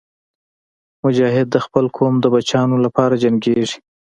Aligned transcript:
مجاهد 1.03 1.47
د 1.51 1.57
خپل 1.65 1.85
قوم 1.97 2.13
د 2.19 2.25
بچیانو 2.33 2.75
لپاره 2.85 3.19
جنګېږي. 3.23 3.77